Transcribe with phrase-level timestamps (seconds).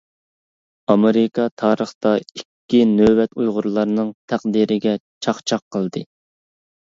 [0.91, 4.95] ئامېرىكا تارىختا ئىككى نۆۋەت ئۇيغۇرلارنىڭ تەقدىرىگە
[5.27, 6.03] چاقچاق قىلدى.